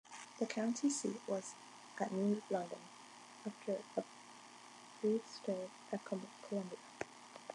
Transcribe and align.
The 0.39 0.47
county 0.47 0.89
seat 0.89 1.21
was 1.27 1.53
at 1.99 2.11
New 2.11 2.41
London, 2.49 2.79
after 3.45 3.77
a 3.95 4.03
brief 4.99 5.21
stay 5.29 5.69
at 5.91 6.03
Columbia. 6.05 6.73